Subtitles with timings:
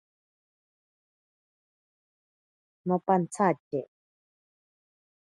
[2.87, 3.79] Nopantsatye.